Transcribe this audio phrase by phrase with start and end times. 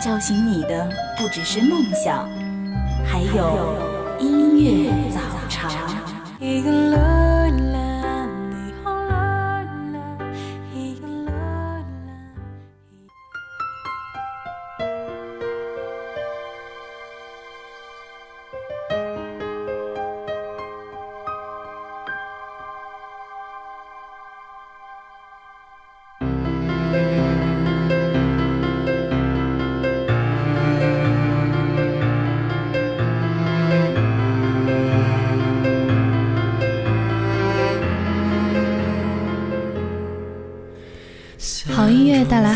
[0.00, 2.26] 叫醒你的不只是梦想，
[3.04, 3.76] 还有
[4.18, 5.68] 音乐早茶。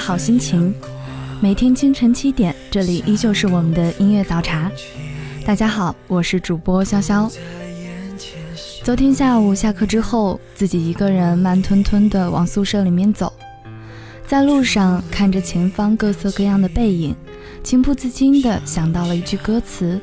[0.04, 0.74] 好心情，
[1.40, 4.70] 每天清晨七点，这里依旧是我们的音乐早茶。
[5.46, 7.34] 大家好，我是主播潇潇。
[8.82, 13.32] 昨天下午下课之后，自己一个人慢吞吞地往宿舍里面走，
[14.26, 17.16] 在路上看着前方各色各样的背影，
[17.62, 19.98] 情不自禁地想到了一句歌词：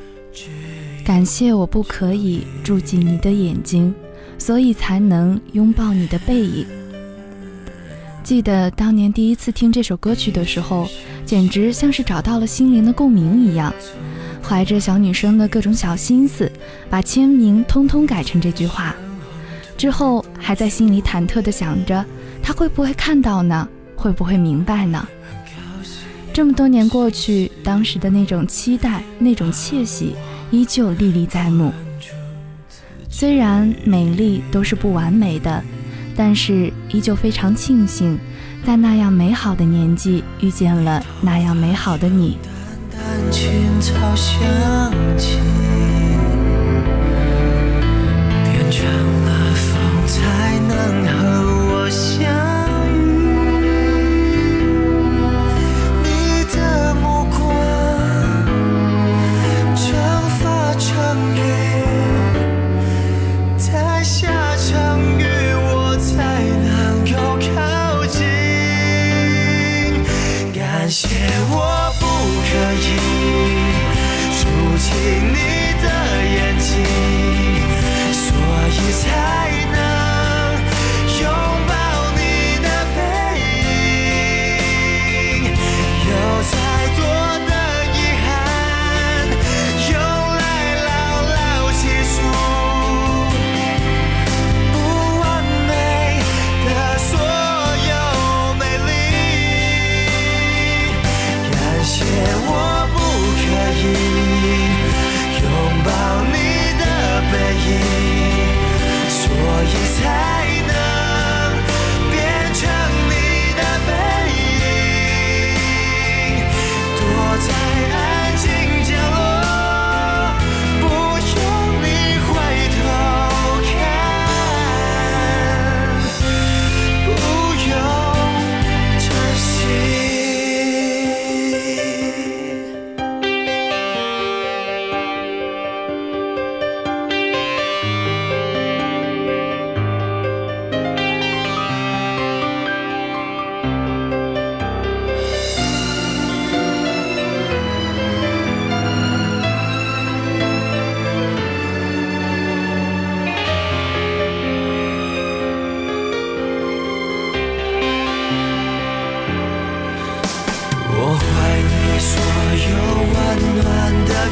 [1.04, 3.94] 感谢我不可以住进你的眼睛，
[4.36, 6.66] 所以才能拥抱你的背影。
[8.22, 10.88] 记得当年第一次听这首歌曲的时候，
[11.26, 13.72] 简直像是找到了心灵的共鸣一样，
[14.42, 16.50] 怀着小女生的各种小心思，
[16.88, 18.94] 把签名通通改成这句话。
[19.76, 22.04] 之后还在心里忐忑地想着，
[22.40, 23.68] 他会不会看到呢？
[23.96, 25.06] 会不会明白呢？
[26.32, 30.14] 这么多年过去，当时的那种期待、那种窃喜，
[30.50, 31.72] 依旧历历在目。
[33.10, 35.62] 虽然美丽都是不完美的。
[36.16, 38.18] 但是依旧非常庆幸，
[38.64, 42.38] 在那样美好的年纪遇见了那样美好的你。
[43.34, 45.71] 拥抱你的背影，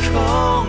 [0.08, 0.59] 重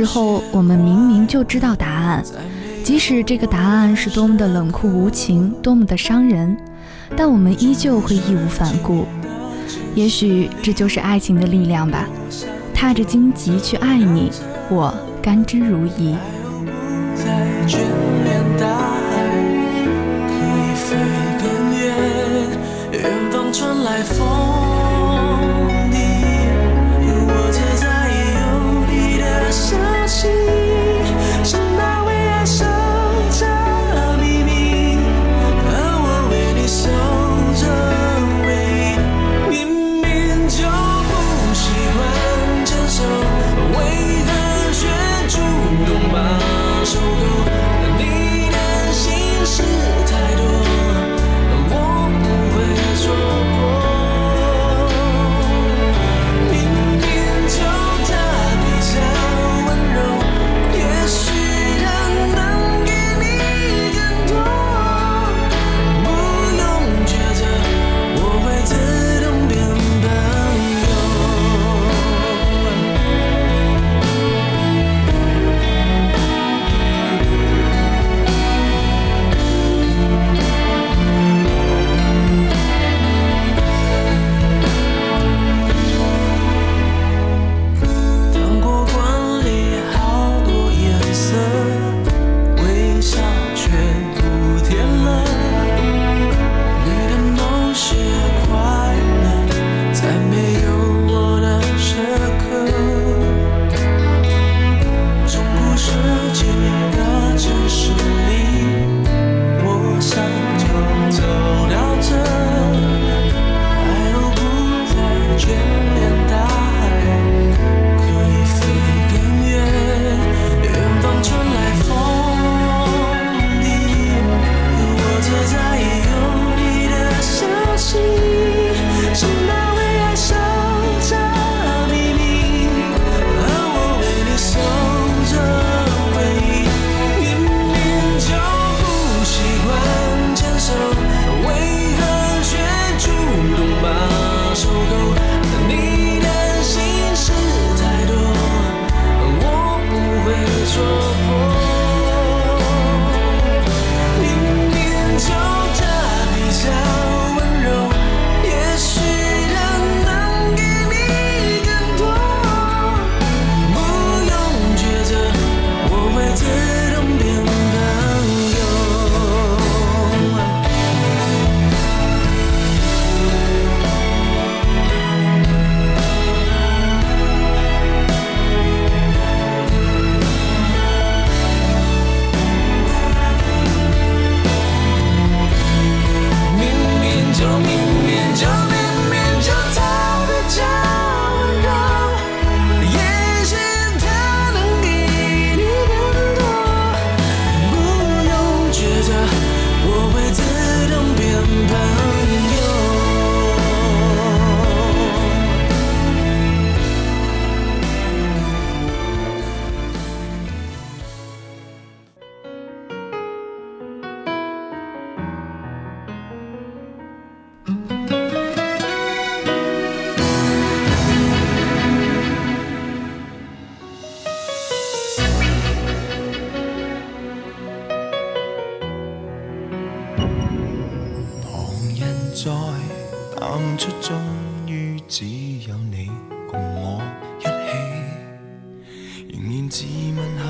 [0.00, 2.24] 时候，我们明明就知道答案，
[2.82, 6.56] 即使这个答案是多么的冷酷无情，多么的伤人，
[7.14, 9.04] 但我们依旧会义无反顾。
[9.94, 12.08] 也许这就是爱情的力量吧，
[12.72, 14.32] 踏着荆棘去爱你，
[14.70, 16.16] 我甘之如饴。
[22.92, 24.69] 远方传来风。
[29.50, 29.99] 生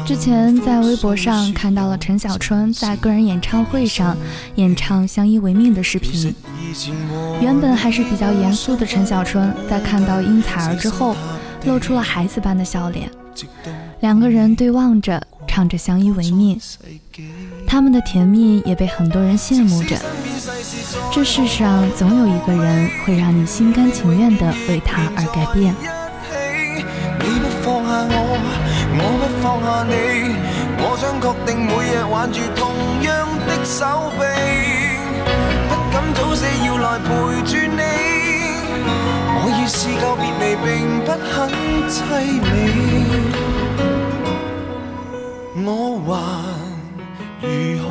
[0.06, 4.16] 之前在微博上看到了陈小春在个人演唱会上
[4.54, 6.34] 演唱《相依为命》的视频。
[7.40, 11.14] 原本还是比较严肃的陈小春，在看到殷采儿之后，
[11.64, 13.10] 露出了孩子般的笑脸。
[14.00, 16.58] 两个人对望着，唱着《相依为命》，
[17.66, 19.96] 他们的甜蜜也被很多人羡慕着。
[21.12, 25.74] 这世上总有一个人会让你心甘情愿地为他而改变。
[29.50, 29.92] 放下你，
[30.78, 32.62] 我想确定每日挽住同
[33.02, 34.22] 样的手臂。
[35.68, 37.08] 不敢早死要来陪
[37.42, 37.82] 住你，
[39.34, 40.68] 我已试够别离，并
[41.04, 41.34] 不很
[41.90, 41.98] 凄
[42.46, 42.48] 美，
[45.66, 45.68] 我
[46.14, 46.22] 还
[47.42, 47.48] 如
[47.82, 47.84] 何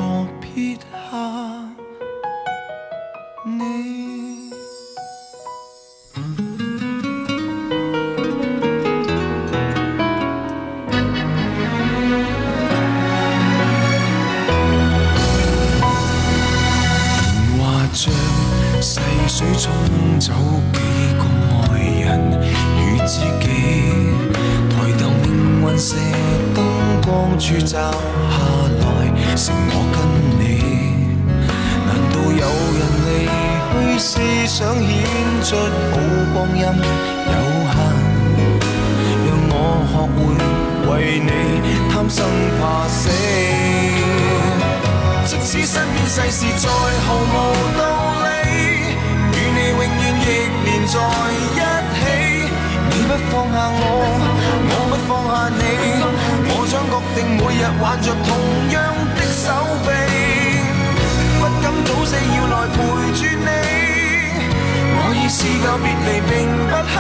[65.81, 66.31] 别离，并
[66.67, 66.93] 不很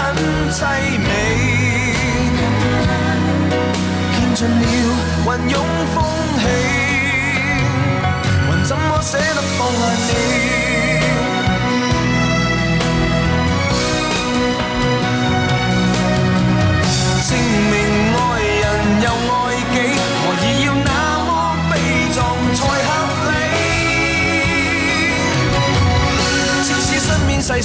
[0.51, 0.57] 凄
[0.99, 1.07] 美。
[4.13, 4.63] 见尽了
[5.25, 5.55] 云涌
[5.93, 5.95] 风
[6.39, 6.43] 起，
[8.47, 10.68] 还怎么舍得放下你？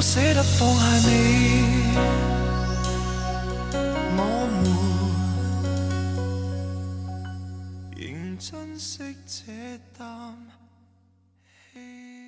[0.00, 1.12] 舍得放下你？
[4.16, 4.20] 我
[4.50, 4.64] 们
[7.96, 9.42] 仍珍惜这
[9.98, 10.36] 啖
[11.72, 12.23] 气。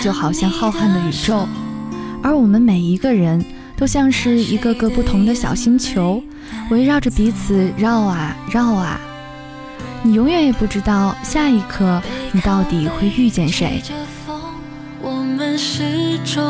[0.00, 1.46] 就好像浩瀚的宇宙，
[2.22, 3.44] 而我们每一个人
[3.76, 6.22] 都像是一个个不同的小星球，
[6.70, 9.00] 围绕着彼此绕啊绕啊。
[10.02, 12.00] 你永远也不知道下一刻
[12.32, 13.82] 你到底会遇见谁。
[15.02, 16.42] 我们始终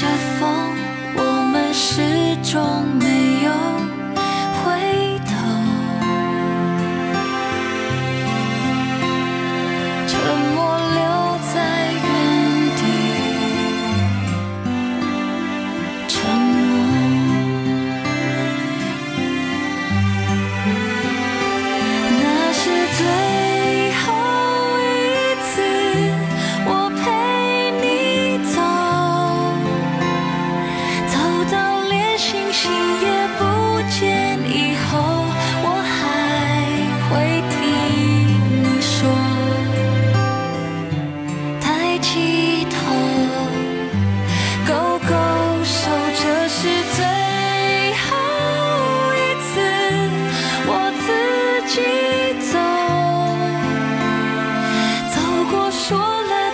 [0.00, 0.06] 家
[0.38, 0.48] 风
[1.16, 2.00] 我们始
[2.44, 3.17] 终没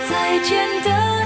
[0.09, 1.24] 再见的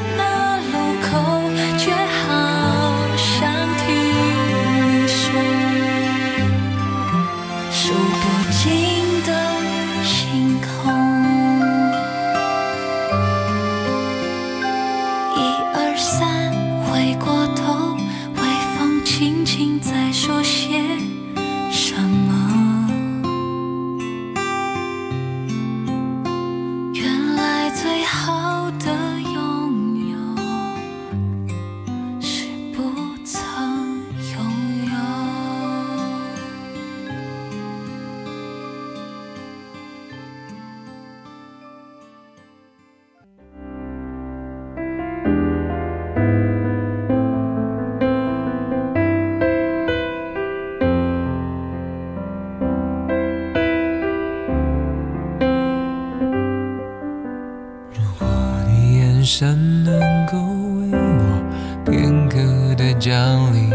[59.30, 59.94] 山能
[60.26, 62.40] 够为我片刻
[62.76, 63.14] 的降
[63.54, 63.70] 临。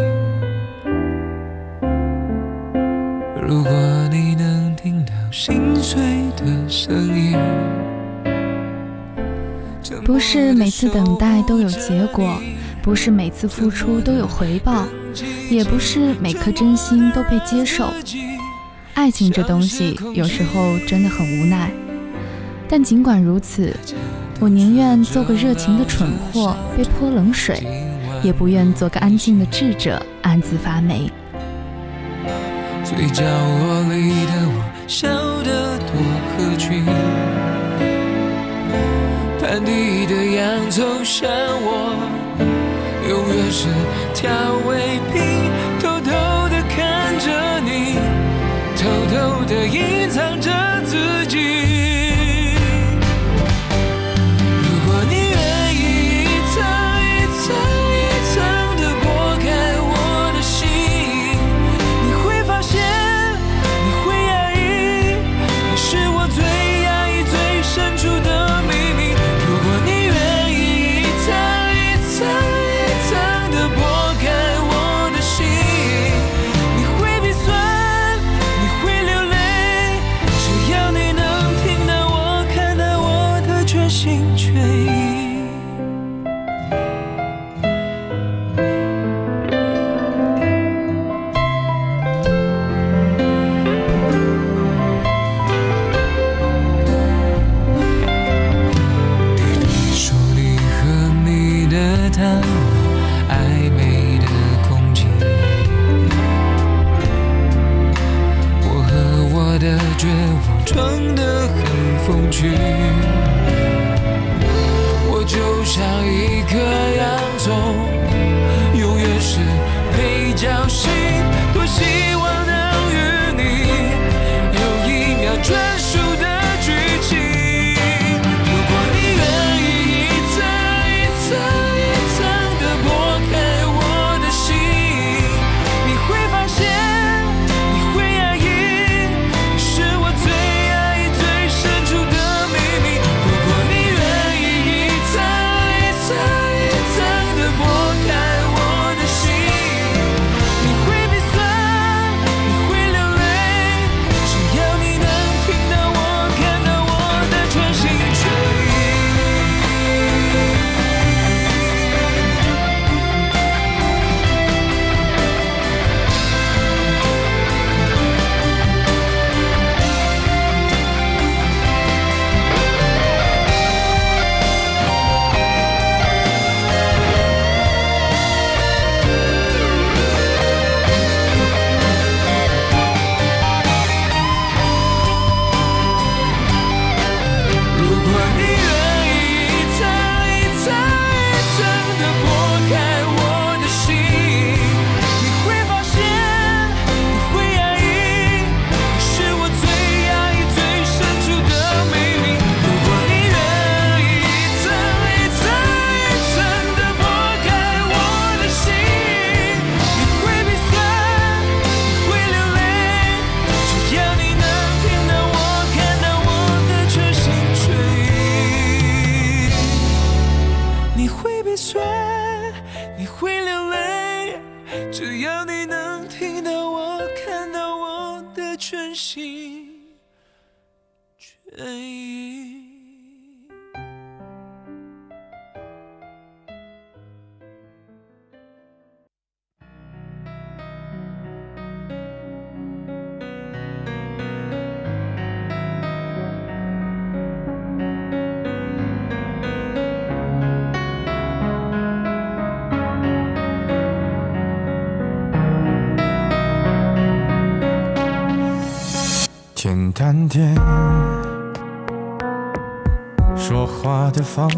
[3.41, 3.73] 如果
[4.11, 6.03] 你能听到心碎
[6.37, 7.39] 的声音
[10.05, 12.37] 不是每次等待都有结果，
[12.83, 14.85] 不是每次付出都有回报，
[15.49, 17.87] 也不是每颗真心都被接受。
[18.95, 21.71] 爱情这东西有时候真的很无奈，
[22.69, 23.73] 但尽管如此，
[24.41, 27.63] 我宁愿做个热情的蠢货被泼冷水，
[28.23, 31.11] 也不愿做个安静的智者暗自发霉。
[32.85, 35.09] 最角落里的我，笑
[35.43, 35.97] 得多
[36.31, 36.85] 合群。
[39.41, 41.31] 盘底的洋葱像
[41.63, 41.97] 我，
[43.09, 43.69] 永远是
[44.13, 44.31] 调
[44.69, 45.23] 味品，
[45.81, 46.11] 偷偷
[46.51, 47.27] 的看着
[47.61, 47.97] 你，
[48.77, 49.15] 偷偷
[49.47, 50.51] 的隐藏着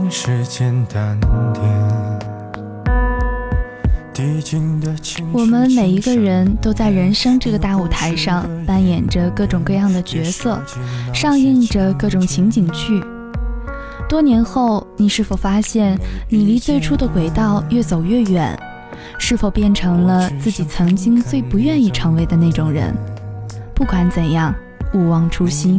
[0.06, 1.18] 的方式简单
[1.52, 1.62] 点。
[5.32, 10.62] 我们每一个人都在人生这个大舞台上扮演着各种各样的角色，
[11.12, 13.02] 上映着各种情景剧。
[14.08, 15.98] 多年后，你是否发现
[16.30, 18.58] 你离最初的轨道越走越远？
[19.18, 22.94] 是否变成了自己曾经最不愿意成为的那种人？
[23.74, 24.54] 不管怎样，
[24.94, 25.78] 勿忘初心。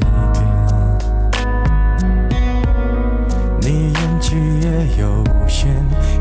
[4.33, 4.69] 你演技也
[5.01, 5.67] 有限，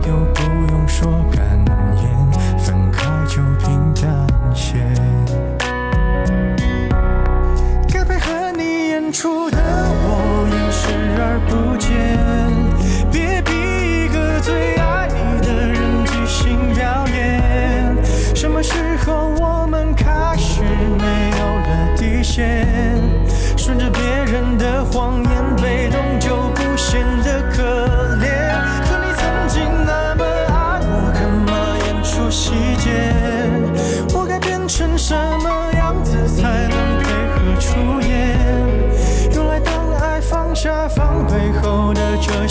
[0.07, 0.43] 又不
[0.73, 1.45] 用说感
[2.03, 4.79] 言，分开就平淡些。
[7.89, 10.83] 该配合你演出的我演视
[11.21, 12.19] 而不见，
[13.13, 17.97] 别逼一个最爱你的人即兴表演。
[18.35, 20.63] 什么时候我们开始
[20.99, 22.67] 没有了底线？
[23.57, 25.30] 顺着别人的谎言，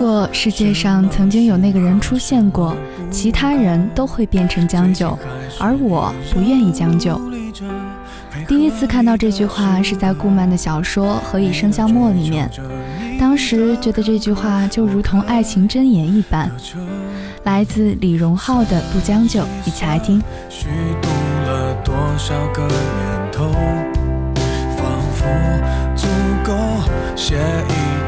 [0.00, 2.76] 如果世界上曾经有那个人出现过，
[3.10, 5.18] 其他人都会变成将就，
[5.58, 7.20] 而我不愿意将就。
[8.46, 12.48] 第一次看到这句话是在顾漫的小说《何以笙箫默》里面，
[13.18, 16.48] 当时觉得这句话就如同爱情箴言一般。
[17.42, 20.22] 来自李荣浩的《不将就》，一起来听。
[20.48, 20.68] 虚
[21.02, 21.08] 度
[21.44, 23.50] 了多少个年头，
[24.76, 25.26] 仿佛
[25.96, 26.06] 足
[26.44, 26.54] 够
[27.16, 28.07] 写一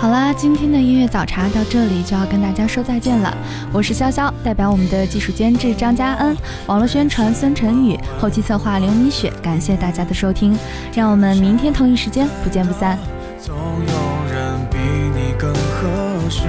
[0.00, 3.36] 好啦，今天的音乐早茶到这里就要跟大家说再见了。
[3.70, 6.34] 我是潇潇，代表我们的技术监制张嘉恩，
[6.66, 9.30] 网络宣传孙晨宇，后期策划刘米雪。
[9.42, 10.56] 感谢大家的收听，
[10.94, 12.98] 让我们明天同一时间不见不散。
[13.38, 16.44] 总有人比你更合适。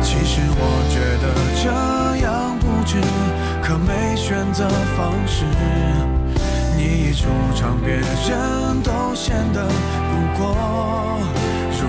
[0.00, 1.28] 其实我觉得
[1.62, 2.96] 这样不值，
[3.62, 5.44] 可没选择方式。
[6.78, 10.56] 你一出场，别人都显得不过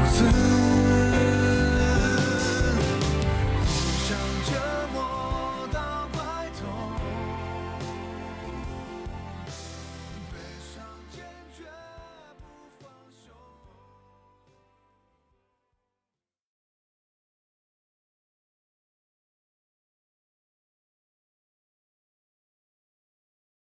[0.10, 0.59] 如此。